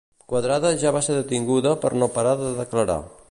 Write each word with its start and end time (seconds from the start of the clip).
Quadrada 0.31 0.71
ja 0.83 0.93
va 0.95 1.03
ser 1.09 1.17
detinguda 1.19 1.75
per 1.85 1.93
no 2.01 2.09
parar 2.17 2.37
de 2.43 2.53
declarar. 2.63 2.99